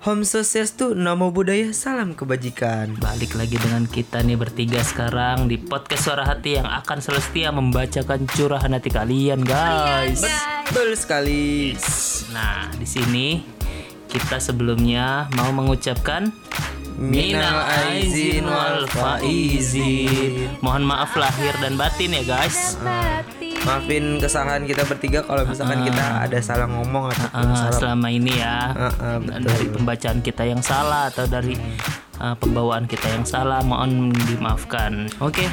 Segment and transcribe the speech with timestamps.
[0.00, 2.96] Om Swastiastu, Namo Buddhaya, Salam Kebajikan.
[2.96, 7.52] Balik lagi dengan kita nih bertiga sekarang di podcast Suara Hati yang akan selalu setia
[7.52, 10.24] membacakan curahan hati kalian, guys.
[10.64, 11.76] Betul sekali.
[12.32, 13.44] Nah, di sini
[14.08, 16.32] kita sebelumnya mau mengucapkan
[16.96, 20.48] Minal aizin wal faizin.
[20.64, 22.80] Mohon maaf lahir dan batin ya, guys.
[23.60, 27.72] Maafin kesalahan kita bertiga kalau misalkan kita ada salah ngomong atau Uh, salah.
[27.72, 29.46] selama ini ya Ah, ah, betul.
[29.46, 31.54] dari pembacaan kita yang salah atau dari
[32.16, 35.44] uh, pembawaan kita yang salah mohon dimaafkan oke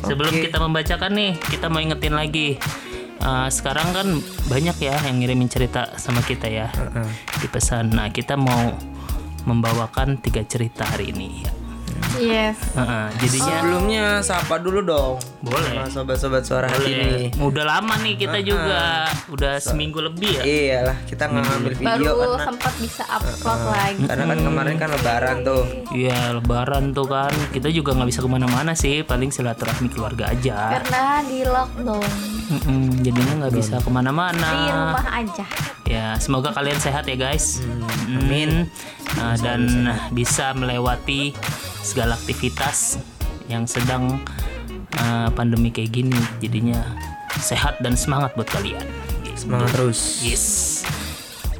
[0.00, 0.42] sebelum Oke.
[0.44, 2.60] kita membacakan nih kita mau ingetin lagi
[3.18, 4.08] Uh, sekarang kan
[4.50, 7.06] banyak ya yang ngirimin cerita sama kita ya Ah,
[7.38, 8.74] di pesan nah kita mau
[9.42, 11.50] membawakan tiga cerita hari ini ya.
[12.20, 12.56] Yes.
[12.76, 15.14] Uh, uh, jadinya Sebelumnya sapa dulu dong.
[15.40, 15.72] Boleh.
[15.72, 17.08] Sama sobat-sobat suara hati boleh.
[17.08, 17.26] nih.
[17.40, 20.44] udah lama nih kita juga udah seminggu lebih ya?
[20.44, 24.02] Iyalah, kita nggak ngambil video Baru karena sempat bisa upload lagi.
[24.06, 25.62] karena kan kemarin kan lebaran tuh.
[25.96, 27.32] Iya lebaran tuh kan.
[27.50, 30.78] Kita juga nggak bisa ke mana-mana sih paling silaturahmi keluarga aja.
[30.78, 32.10] Karena di lockdown.
[32.52, 34.48] Mm-mm, jadinya nggak bisa di ke mana-mana.
[34.68, 35.46] Rumah aja.
[35.88, 37.60] ya semoga kalian sehat ya guys.
[38.08, 38.68] Amin.
[39.16, 41.36] Nah, dan bisa melewati
[41.82, 43.02] segala aktivitas
[43.50, 44.22] yang sedang
[45.02, 46.78] uh, pandemi kayak gini jadinya
[47.42, 48.82] sehat dan semangat buat kalian.
[49.34, 50.22] Semangat terus.
[50.22, 50.46] yes.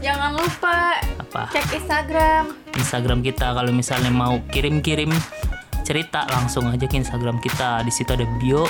[0.02, 1.46] Jangan lupa apa?
[1.54, 2.44] cek Instagram.
[2.74, 5.10] Instagram kita kalau misalnya mau kirim-kirim
[5.86, 7.86] cerita langsung aja ke Instagram kita.
[7.86, 8.66] Di situ ada bio.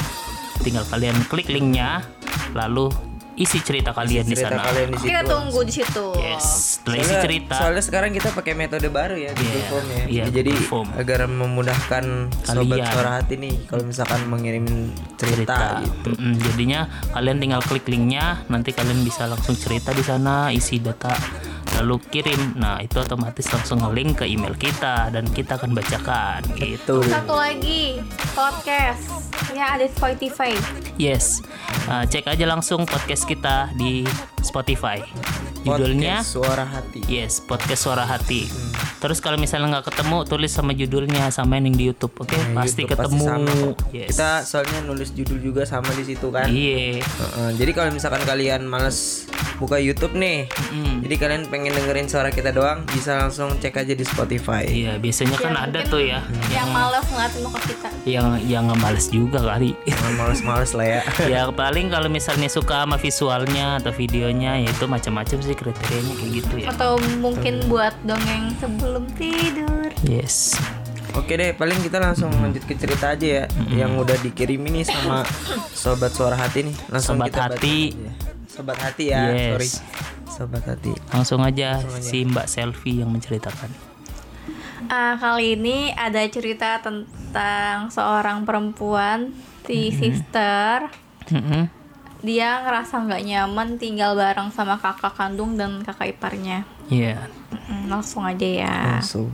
[0.60, 2.04] Tinggal kalian klik linknya
[2.52, 2.92] lalu
[3.34, 5.08] isi cerita kalian di Cerita sana kalian di situ.
[5.08, 6.06] Kita tunggu di situ.
[6.14, 9.86] yes setelah isi Soalnya, cerita soalnya sekarang kita pakai metode baru ya Google Iya, Form
[9.88, 10.04] ya.
[10.06, 10.88] iya, Jadi Form.
[10.94, 12.04] agar memudahkan
[12.42, 12.86] sobat Kalian.
[12.88, 14.66] suara hati nih kalau misalkan mengirim
[15.14, 16.08] cerita, cerita gitu.
[16.12, 21.14] Mm-mm, jadinya kalian tinggal klik linknya nanti kalian bisa langsung cerita di sana isi data
[21.82, 27.02] lalu kirim nah itu otomatis langsung nge-link ke email kita dan kita akan bacakan gitu.
[27.02, 27.98] Satu lagi
[28.38, 29.02] podcast
[29.50, 30.54] ya ada di Spotify.
[30.94, 31.42] Yes,
[31.82, 34.06] Uh, cek aja langsung podcast kita di
[34.38, 35.02] Spotify.
[35.66, 37.00] Judulnya Podcast suara hati.
[37.10, 38.46] Yes, podcast suara hati.
[39.02, 42.34] Terus kalau misalnya nggak ketemu, tulis sama judulnya sama yang di YouTube, oke?
[42.54, 43.24] Nah, pasti YouTube ketemu.
[43.26, 43.76] sama kok.
[43.90, 44.08] yes.
[44.14, 46.46] Kita soalnya nulis judul juga sama di situ kan.
[46.46, 47.02] Iya.
[47.02, 49.26] Heeh, jadi kalau misalkan kalian males
[49.62, 51.06] buka YouTube nih, Mm.
[51.06, 54.64] jadi kalian pengen dengerin suara kita doang, bisa langsung cek aja di Spotify.
[54.64, 56.18] Iya, biasanya kan ada tuh ya
[56.48, 57.88] Yang males ngeliatin muka kita.
[58.02, 59.78] yang yang nggak males juga kali.
[60.12, 61.00] Males-males lah ya.
[61.32, 66.32] ya paling kalau misalnya suka sama visualnya atau videonya ya itu macam-macam sih kriterianya kayak
[66.34, 66.66] gitu ya.
[66.68, 69.86] Atau mungkin buat dongeng sebelum tidur.
[70.02, 70.58] Yes.
[71.12, 75.20] Oke deh, paling kita langsung lanjut ke cerita aja ya, yang udah dikirim ini sama
[75.76, 76.76] sobat suara hati nih.
[76.88, 77.92] Langsung Sobat kita hati.
[77.92, 78.10] aja.
[78.52, 79.48] Sobat hati ya, Yes.
[79.56, 79.70] sorry.
[80.28, 80.92] Sobat hati.
[81.08, 83.72] Langsung aja si Mbak Selfie yang menceritakan.
[84.92, 89.32] Ah, kali ini ada cerita tentang seorang perempuan
[89.64, 90.92] si sister.
[91.32, 91.64] Mm-mm.
[92.20, 96.68] Dia ngerasa nggak nyaman tinggal bareng sama kakak kandung dan kakak iparnya.
[96.92, 97.24] Iya.
[97.66, 98.76] Mm, langsung aja ya.
[99.00, 99.32] Langsung.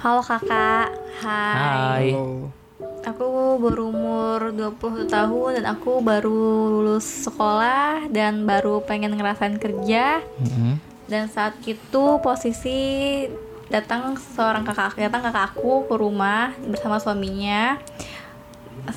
[0.00, 0.86] Halo kakak.
[1.18, 1.54] Hai.
[1.58, 2.06] Hai.
[2.14, 2.61] Halo.
[3.02, 10.22] Aku berumur 21 tahun dan aku baru lulus sekolah dan baru pengen ngerasain kerja.
[10.38, 10.78] Mm-mm.
[11.10, 13.26] Dan saat itu posisi
[13.72, 17.80] datang seorang kakak datang kakak aku ke rumah bersama suaminya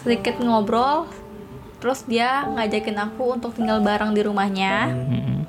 [0.03, 1.07] sedikit ngobrol
[1.79, 5.47] terus dia ngajakin aku untuk tinggal bareng di rumahnya Mm-mm.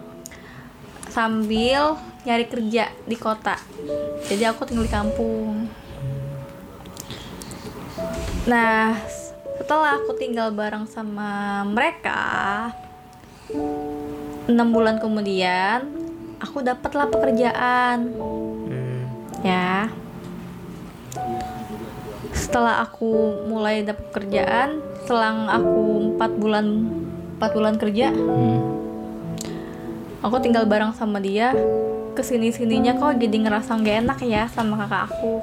[1.11, 3.59] sambil nyari kerja di kota
[4.31, 5.67] jadi aku tinggal di kampung
[8.47, 8.95] nah
[9.59, 12.71] setelah aku tinggal bareng sama mereka
[14.47, 15.91] enam bulan kemudian
[16.39, 18.15] aku dapatlah pekerjaan
[18.67, 19.03] Hmm.
[19.43, 19.91] ya
[22.31, 23.11] setelah aku
[23.47, 26.67] mulai dapat kerjaan selang aku empat bulan
[27.39, 28.61] empat bulan kerja Mm.
[30.23, 31.55] aku tinggal bareng sama dia
[32.13, 35.43] ke sini sininya kok jadi ngerasa nggak enak ya sama kakak aku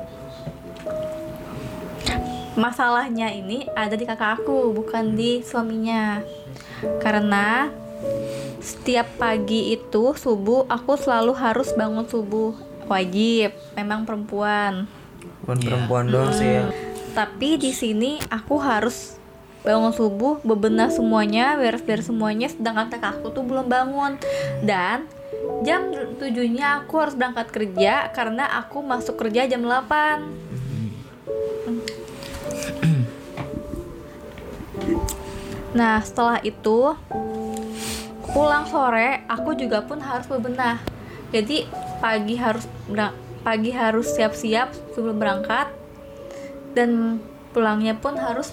[2.54, 6.22] masalahnya ini ada di kakak aku bukan di suaminya.
[7.02, 7.72] Karena
[8.60, 12.54] setiap pagi itu subuh aku selalu harus bangun subuh.
[12.88, 14.86] Wajib memang perempuan.
[15.44, 16.66] Bukan perempuan doang sih ya.
[17.14, 19.22] tapi di sini aku harus
[19.62, 24.20] bangun subuh bebenah semuanya beres-beres semuanya sedangkan kakak aku tuh belum bangun.
[24.64, 25.08] Dan
[25.64, 32.03] jam tujuhnya aku harus berangkat kerja karena aku masuk kerja jam 8
[35.74, 36.94] Nah setelah itu
[38.34, 40.82] pulang sore aku juga pun harus bebenah
[41.30, 41.70] jadi
[42.02, 42.66] pagi harus
[43.46, 45.70] pagi harus siap-siap sebelum berangkat
[46.74, 47.22] dan
[47.54, 48.50] pulangnya pun harus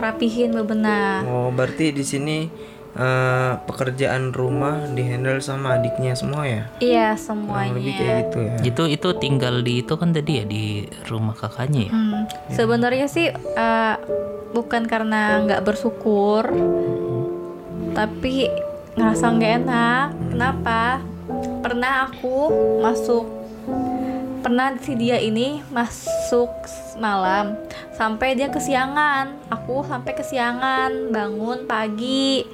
[0.00, 2.48] rapihin bebenah Oh, berarti di sini
[2.92, 6.62] eh, pekerjaan rumah dihandle sama adiknya semua ya?
[6.78, 8.54] iya Kurang lebih semuanya kayak gitu ya.
[8.62, 10.64] Itu itu tinggal di itu kan tadi ya di
[11.08, 11.92] rumah kakaknya ya.
[11.92, 12.22] Hmm,
[12.52, 13.94] sebenarnya sih eh,
[14.52, 16.44] bukan karena nggak bersyukur,
[17.96, 18.48] tapi
[18.96, 20.06] ngerasa nggak enak.
[20.32, 21.00] Kenapa?
[21.62, 22.50] Pernah aku
[22.82, 23.24] masuk,
[24.42, 26.50] pernah si dia ini masuk
[27.00, 27.56] malam
[27.96, 29.32] sampai dia kesiangan.
[29.48, 32.44] Aku sampai kesiangan bangun pagi.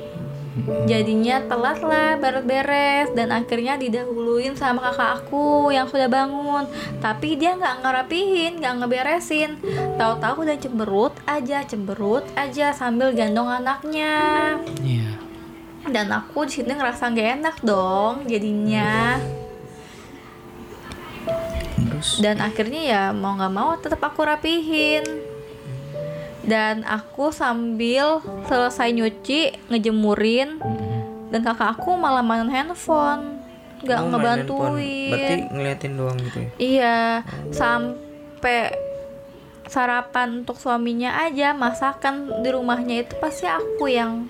[0.90, 6.66] Jadinya telat lah beres-beres dan akhirnya didahuluin sama kakak aku yang sudah bangun.
[6.98, 9.60] Tapi dia nggak ngerapihin, nggak ngeberesin.
[9.94, 14.56] Tahu-tahu udah cemberut aja, cemberut aja sambil gendong anaknya.
[14.82, 15.14] Iya.
[15.88, 19.16] Dan aku di sini ngerasa nggak enak dong jadinya.
[22.18, 25.27] Dan akhirnya ya mau nggak mau tetap aku rapihin.
[26.48, 30.56] Dan aku sambil selesai nyuci ngejemurin
[31.28, 33.44] dan kakak aku malah main handphone.
[33.84, 35.12] Nggak oh, ngebantuin.
[35.12, 36.50] Berarti ngeliatin doang gitu ya?
[36.58, 36.98] iya
[37.52, 38.74] sampai
[39.68, 44.26] sarapan untuk suaminya aja masakan di rumahnya itu pasti aku yang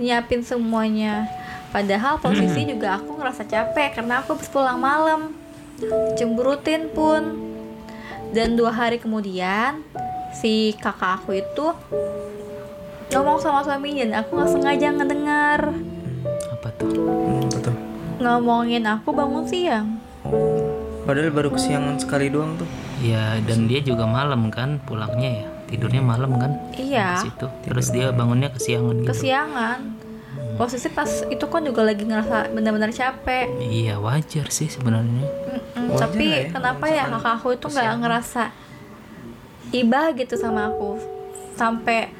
[0.00, 1.28] nyiapin semuanya.
[1.70, 5.36] Padahal posisi juga aku ngerasa capek karena aku habis pulang malam.
[6.18, 7.52] Cemberutin pun.
[8.30, 9.82] Dan dua hari kemudian
[10.30, 11.66] si kakak aku itu
[13.10, 15.60] ngomong sama suaminya dan aku nggak sengaja ngedengar
[16.54, 16.90] Apa tuh?
[16.94, 17.74] Hmm, betul.
[18.20, 19.98] ngomongin aku bangun siang
[21.00, 22.68] Padahal baru kesiangan sekali doang tuh.
[23.02, 25.46] Ya dan dia juga malam kan pulangnya ya.
[25.66, 26.54] Tidurnya malam kan?
[26.78, 27.50] iya situ.
[27.66, 29.10] Terus dia bangunnya kesiangan gitu.
[29.10, 29.80] kesiangan
[30.54, 35.24] posisi pas itu kan juga lagi ngerasa benar-benar capek Iya wajar sih sebenarnya.
[35.24, 38.42] Mm-mm, Wajar tapi ya, kenapa ya kakak aku itu nggak ngerasa
[39.70, 40.98] ibah gitu sama aku.
[41.54, 42.10] Sampai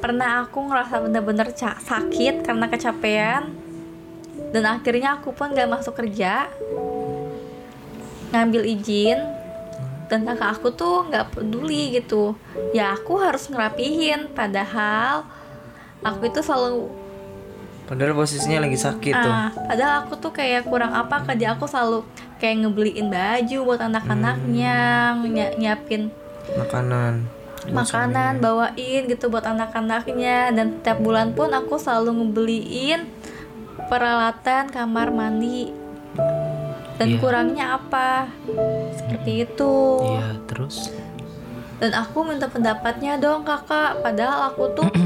[0.00, 3.52] pernah aku ngerasa bener-bener sakit karena kecapean.
[4.52, 6.48] Dan akhirnya aku pun nggak masuk kerja
[8.32, 9.18] ngambil izin.
[10.06, 12.38] Dan kakak aku tuh nggak peduli gitu.
[12.70, 14.30] Ya aku harus ngerapihin.
[14.30, 15.26] Padahal
[16.04, 17.06] aku itu selalu
[17.86, 19.30] Padahal posisinya lagi sakit tuh.
[19.30, 22.02] Ah, padahal aku tuh kayak kurang apa kerja aku selalu
[22.42, 24.74] kayak ngebeliin baju buat anak-anaknya,
[25.22, 26.10] ny- nyiapin
[26.54, 27.14] Makanan.
[27.66, 33.10] makanan, bawain gitu buat anak-anaknya dan tiap bulan pun aku selalu ngebeliin
[33.90, 35.74] peralatan kamar mandi.
[36.96, 37.18] Dan Iya.
[37.18, 38.30] kurangnya apa?
[38.94, 39.74] Seperti itu.
[40.00, 40.94] Iya terus.
[41.76, 44.00] Dan aku minta pendapatnya dong kakak.
[44.00, 44.88] Padahal aku tuh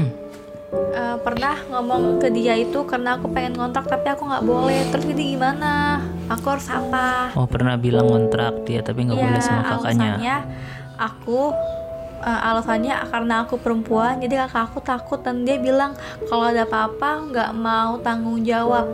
[0.95, 4.85] eh, pernah ngomong ke dia itu karena aku pengen kontrak tapi aku nggak boleh.
[4.93, 5.99] Terus jadi gimana?
[6.29, 7.33] Aku harus apa?
[7.35, 9.81] Oh pernah bilang kontrak dia tapi nggak boleh sama kakaknya.
[9.81, 10.37] alasannya
[11.01, 11.49] aku
[12.21, 15.97] eh, alasannya karena aku perempuan jadi kakak aku takut dan dia bilang
[16.29, 18.85] kalau ada apa-apa nggak mau tanggung jawab.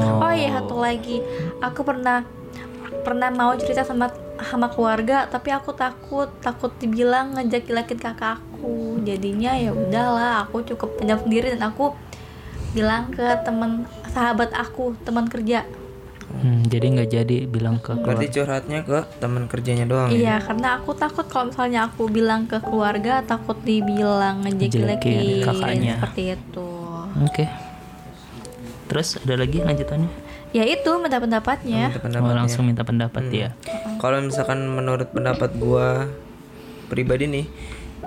[0.00, 1.18] Oh, Oh iya satu lagi,
[1.58, 2.22] aku pernah
[3.02, 9.02] pernah mau cerita sama sama keluarga tapi aku takut takut dibilang ngejek-jelekin kakak aku.
[9.02, 11.92] Jadinya ya udahlah aku cukup pendam sendiri dan aku
[12.70, 13.82] bilang ke teman
[14.14, 15.66] sahabat aku teman kerja
[16.32, 18.32] Hmm, jadi nggak jadi bilang ke Berarti keluarga.
[18.32, 20.14] curhatnya ke teman kerjanya doang ya?
[20.14, 25.94] iya karena aku takut kalau misalnya aku bilang ke keluarga takut dibilang Ngejelekin kakaknya.
[25.96, 26.70] seperti itu
[27.20, 27.44] Oke.
[28.86, 30.10] Terus ada lagi lanjutannya?
[30.50, 32.36] ya itu minta pendapatnya Minta Oh, pendapatnya.
[32.36, 33.48] langsung minta pendapat ya.
[33.96, 36.10] Kalau misalkan menurut pendapat gua
[36.86, 37.46] pribadi nih,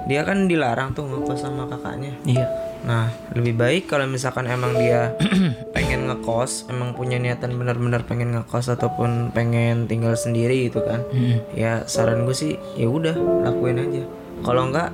[0.05, 2.11] dia kan dilarang tuh ngekos sama kakaknya.
[2.23, 2.47] Iya.
[2.83, 5.15] Nah, lebih baik kalau misalkan emang dia
[5.75, 11.03] pengen ngekos, emang punya niatan benar-benar pengen ngekos ataupun pengen tinggal sendiri gitu kan.
[11.11, 11.39] Hmm.
[11.55, 13.15] Ya saran gue sih ya udah
[13.47, 14.03] lakuin aja.
[14.43, 14.91] Kalau enggak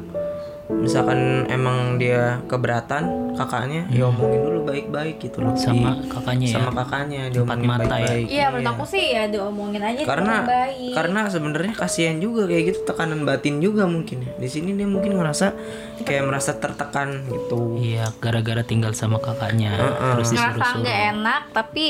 [0.70, 5.58] misalkan emang dia keberatan kakaknya ya omongin dulu baik-baik gitu loh.
[5.58, 6.56] Sama Di- kakaknya ya.
[6.62, 7.90] sama kakaknya diomongin mata ya.
[7.90, 8.26] baik-baik.
[8.30, 12.80] iya menurut aku sih ya diomongin aja karena baik karena sebenarnya kasihan juga kayak gitu
[12.86, 14.32] tekanan batin juga mungkin ya.
[14.38, 15.58] Di sini dia mungkin ngerasa
[16.06, 17.80] kayak merasa tertekan gitu.
[17.82, 19.74] Iya, gara-gara tinggal sama kakaknya
[20.14, 20.82] terus ngerasa disuruh-suruh.
[20.86, 21.86] nggak enak tapi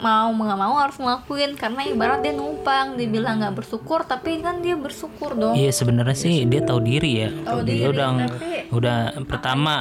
[0.00, 1.54] mau nggak mau harus ngelakuin.
[1.54, 5.54] Karena ibarat dia numpang dibilang nggak bersyukur tapi kan dia bersyukur dong.
[5.54, 7.28] Iya sebenarnya sih dia tahu diri ya.
[7.30, 9.74] Tahu dia diri, udah tapi- udah pertama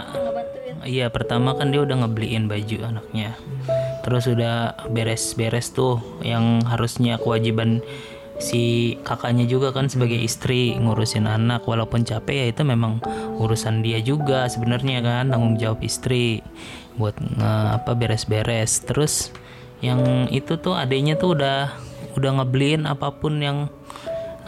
[0.87, 3.35] iya pertama kan dia udah ngebeliin baju anaknya.
[3.99, 7.83] Terus udah beres-beres tuh yang harusnya kewajiban
[8.39, 11.67] si kakaknya juga kan sebagai istri ngurusin anak.
[11.67, 13.03] Walaupun capek ya itu memang
[13.35, 16.39] urusan dia juga sebenarnya kan tanggung jawab istri
[16.95, 18.79] buat nge- apa beres-beres.
[18.87, 19.35] Terus
[19.79, 21.71] yang itu tuh adiknya tuh udah
[22.17, 23.71] udah ngebeliin apa pun yang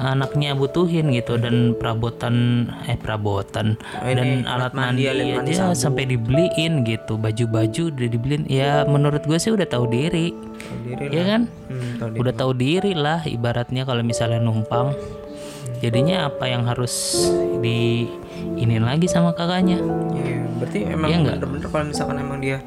[0.01, 1.38] anaknya butuhin gitu.
[1.38, 3.77] Dan perabotan eh perabotan.
[4.01, 7.15] Dan alat mandi, aja sampai dibeliin gitu.
[7.21, 8.43] Baju-baju udah dibeliin.
[8.50, 10.33] Ya menurut gue sih udah tahu diri,
[11.11, 11.41] ya kan?
[11.69, 14.97] Hmm, tahu udah tahu diri lah ibaratnya kalau misalnya numpang.
[15.81, 17.17] Jadinya apa yang harus
[17.61, 18.05] di
[18.57, 19.81] ini lagi sama kakaknya?
[20.13, 21.35] Iya, berarti emang Iya nggak?
[21.41, 22.57] bener-bener kalau misalkan emang dia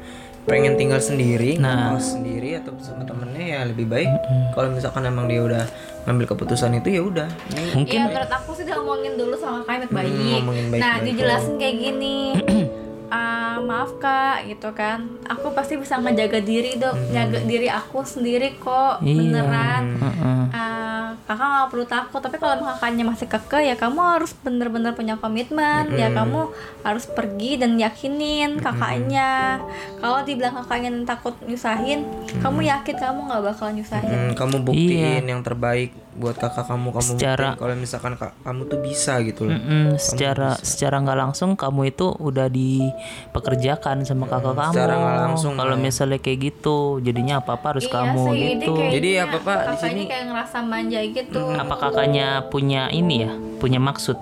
[0.45, 1.91] pengen tinggal sendiri, Nah.
[1.91, 4.09] ngekos sendiri atau sama temennya ya lebih baik.
[4.53, 5.63] Kalau misalkan emang dia udah
[6.05, 7.29] ngambil keputusan itu ya udah.
[7.73, 10.13] Mungkin Iya menurut aku sih diomongin dulu sama baik-baik.
[10.39, 10.81] ngomongin baik-baik.
[10.81, 12.17] Nah dijelasin kayak gini.
[13.07, 18.57] Ah, maaf kak gitu kan aku pasti bisa ngejaga diri dok jaga diri aku sendiri
[18.57, 19.15] kok Iya.
[19.21, 20.41] beneran Heeh.
[20.51, 20.84] Ah,
[21.23, 25.95] kakak nggak perlu takut tapi kalau kakaknya masih keke ya kamu harus bener-bener punya komitmen.
[25.95, 26.51] Ya kamu
[26.83, 29.63] harus pergi dan yakinin kakaknya.
[30.03, 32.05] Kalau dibilang kakaknya takut nyusahin
[32.43, 34.13] kamu yakin kamu nggak bakal nyusahin.
[34.13, 38.79] Hmm, kamu buktiin yang terbaik buat kakak kamu kamu Secara- kalau misalkan kak, kamu tuh
[38.79, 39.53] bisa gitu loh.
[39.53, 44.71] Mm-mm, secara secara nggak langsung kamu itu udah dipekerjakan sama kakak kamu.
[44.71, 48.73] secara nggak langsung Kalau misalnya kayak gitu, jadinya apa apa harus Iya kamu sih, gitu.
[48.91, 51.41] Jadi apa-apa di kakaknya sini- kayak ngerasa manja gitu.
[51.51, 54.17] Apa kakaknya punya ini ya, punya maksud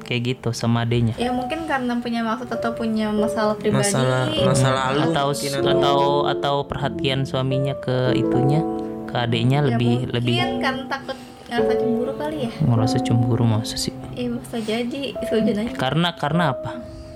[0.00, 1.14] kayak gitu sama adenya?
[1.14, 3.82] Ya mungkin karena punya maksud atau punya masalah pribadi.
[3.84, 5.28] Masalah masa lalu Atau
[5.68, 8.62] atau atau perhatian suaminya ke itunya,
[9.08, 11.16] ke adenya lebih lebih Mungkin karena takut
[11.48, 12.50] ngerasa cemburu kali ya.
[12.60, 13.94] merasa cemburu masa sih?
[14.12, 15.72] Iya bisa jadi setuju aja.
[15.80, 16.72] Karena karena apa?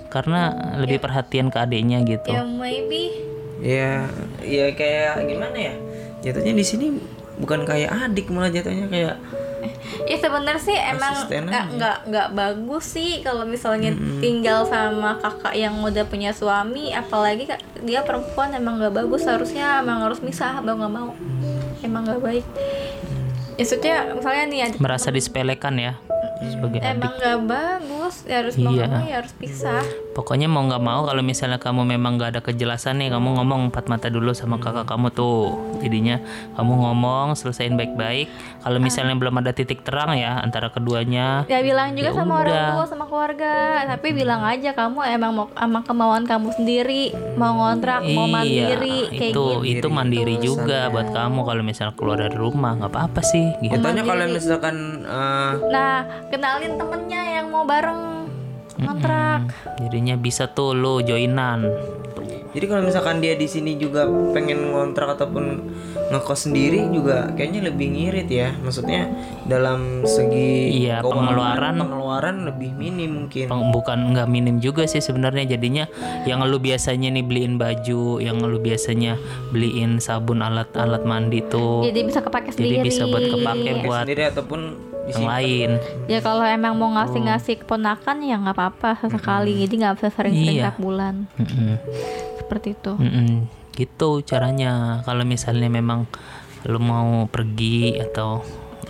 [0.09, 0.41] Karena
[0.81, 2.33] lebih perhatian ke adenya gitu.
[2.33, 3.13] Ya maybe
[3.63, 4.09] ya
[4.43, 5.75] ya kayak gimana ya
[6.19, 6.85] jatuhnya di sini
[7.39, 9.15] bukan kayak adik malah jatuhnya kayak
[10.03, 15.79] Ya sebenarnya sih emang nggak nggak nggak bagus sih kalau misalnya tinggal sama kakak yang
[15.79, 17.47] udah punya suami, apalagi
[17.79, 19.23] dia perempuan emang nggak bagus.
[19.23, 21.15] Harusnya emang harus misah, bang nggak mau.
[21.93, 22.45] Emang nggak baik.
[23.53, 25.93] Ya maksudnya misalnya nih ada Merasa disepelekan ya
[26.45, 26.91] sebagai adik.
[26.93, 28.85] emang nggak bagus, ya harus mau Iya.
[28.87, 29.83] mau ya harus pisah.
[30.11, 33.85] Pokoknya mau nggak mau kalau misalnya kamu memang nggak ada kejelasan nih kamu ngomong empat
[33.87, 36.21] mata dulu sama kakak kamu tuh jadinya
[36.53, 41.91] kamu ngomong selesaiin baik-baik kalau misalnya belum ada titik terang ya antara keduanya Ya bilang
[41.91, 42.69] juga Ya sama orang udah.
[42.71, 43.53] tua sama keluarga,
[43.87, 48.69] tapi bilang aja kamu emang mau emang kemauan kamu sendiri, mau ngontrak, mau mandiri
[49.03, 49.79] iya kayak itu gitu.
[49.79, 54.03] itu mandiri juga buat kamu kalau misalnya keluar dari rumah nggak apa-apa sih gitu jatuhnya
[54.03, 55.95] kalau misalkan eh, Nah,
[56.33, 58.25] kenalin temennya yang mau bareng
[58.75, 59.53] ngontrak.
[59.77, 61.69] jadinya bisa tuh lo joinan.
[62.49, 65.73] Jadi kalau misalkan dia di sini juga pengen ngontrak ataupun
[66.11, 68.53] ngekos sendiri juga kayaknya lebih ngirit ya.
[68.55, 69.09] Maksudnya
[69.43, 73.49] dalam segi Iya, keuangan, pengeluaran- pengeluaran lebih minim mungkin.
[73.49, 75.49] Peng- bukan nggak minim juga sih sebenarnya.
[75.49, 75.89] Jadinya
[76.25, 79.17] yang lu biasanya nih beliin baju yang lu biasanya
[79.49, 82.85] beliin sabun alat-alat mandi tuh Jadi bisa kepake jadi sendiri.
[82.85, 84.61] bisa buat kepake buat sendiri ataupun
[85.05, 85.69] yang lain
[86.07, 89.59] Ya kalau emang mau ngasih-ngasih keponakan ya nggak apa-apa sesekali.
[89.59, 90.63] Jadi nggak bisa sering-sering Iya.
[90.71, 91.27] tiap bulan.
[91.35, 91.75] Mm-mm.
[92.39, 92.93] Seperti itu.
[92.95, 93.47] Mm-mm.
[93.73, 96.05] gitu caranya kalau misalnya memang
[96.63, 98.45] lu mau pergi atau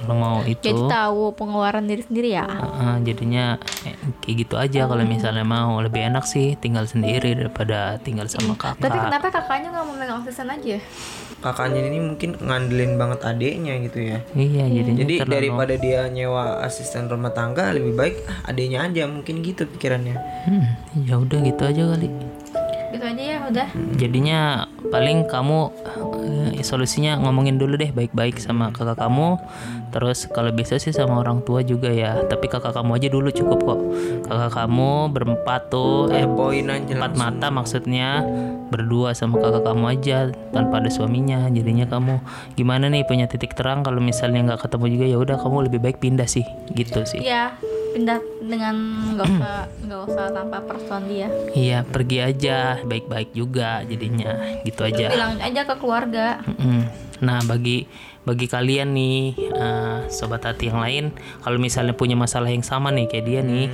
[0.06, 0.62] lu mau itu.
[0.64, 2.46] Jadi tahu pengeluaran diri sendiri ya.
[2.48, 3.56] uh-uh, jadinya
[3.88, 5.80] eh, kayak gitu aja kalau misalnya mau.
[5.84, 9.04] Lebih enak sih tinggal sendiri daripada tinggal sama Tapi kakak.
[9.10, 10.78] kenapa kakaknya nggak mau megang asisten aja?
[11.44, 14.18] kakaknya ini mungkin ngandelin banget adeknya gitu ya.
[14.32, 14.64] Iya.
[14.80, 18.16] jadinya jadi terlalu daripada dia nyewa asisten rumah tangga lebih baik
[18.48, 20.16] adeknya aja mungkin gitu pikirannya.
[20.48, 20.66] Hmm,
[21.04, 22.08] ya udah gitu aja kali.
[22.96, 23.68] Gitu aja ya udah.
[24.00, 24.40] jadinya
[24.88, 25.74] paling kamu
[26.64, 29.38] solusinya ngomongin dulu deh baik-baik sama kakak kamu.
[29.92, 32.24] Terus kalau bisa sih sama orang tua juga ya.
[32.26, 33.80] Tapi kakak kamu aja dulu cukup kok.
[34.28, 38.24] Kakak kamu berempat tuh eh poin aja empat mata maksudnya
[38.74, 40.18] berdua sama kakak kamu aja
[40.50, 42.18] tanpa ada suaminya jadinya kamu
[42.54, 45.98] gimana nih punya titik terang kalau misalnya nggak ketemu juga ya udah kamu lebih baik
[45.98, 47.54] pindah sih gitu sih Iya,
[47.94, 48.76] pindah dengan
[49.14, 51.30] nggak usah nggak usah tanpa person dia.
[51.54, 56.42] iya pergi aja baik-baik juga jadinya gitu aja Bilang aja ke keluarga.
[57.20, 57.88] Nah, bagi
[58.24, 61.06] bagi kalian nih eh, sobat hati yang lain,
[61.40, 63.68] kalau misalnya punya masalah yang sama nih kayak dia nih,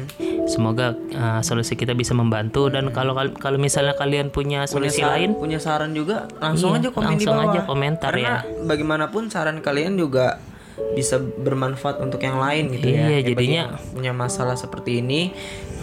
[0.50, 5.00] semoga eh, solusi kita bisa membantu dan kalau kal- kalau misalnya kalian punya punya solusi
[5.00, 7.48] saran, lain, punya saran juga langsung Iya, aja komen di langsung bawah.
[7.48, 8.66] aja komentar karena ya.
[8.66, 10.42] bagaimanapun saran kalian juga
[10.90, 13.06] bisa bermanfaat untuk yang lain gitu ya.
[13.06, 15.30] Iya, Ya, bagi jadinya- punya masalah seperti ini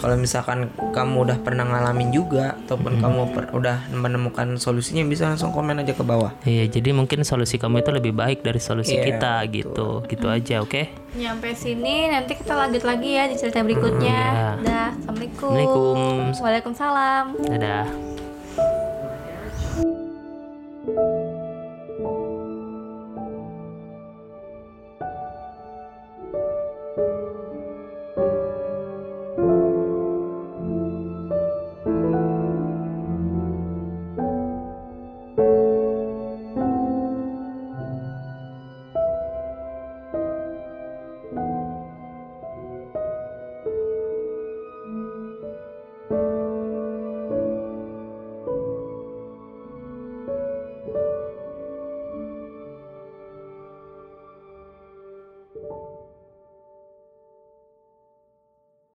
[0.07, 3.03] kalau misalkan kamu udah pernah ngalamin juga ataupun hmm.
[3.03, 7.59] kamu per, udah menemukan solusinya bisa langsung komen aja ke bawah iya jadi mungkin solusi
[7.59, 9.51] kamu itu lebih baik dari solusi yeah, kita betul.
[9.59, 10.37] gitu gitu hmm.
[10.39, 10.95] aja oke okay?
[11.19, 14.63] nyampe sini nanti kita lanjut lagi ya di cerita berikutnya hmm, ya.
[14.63, 17.87] dah assalamualaikum Waalaikumsalam dadah
[20.87, 21.15] Thank you